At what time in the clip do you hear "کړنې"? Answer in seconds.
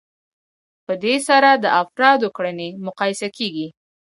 2.37-2.69